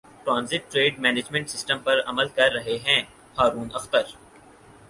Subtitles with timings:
[0.23, 3.01] transit trade management system پر عمل کر رہے ہیں
[3.37, 4.03] ہارون اختر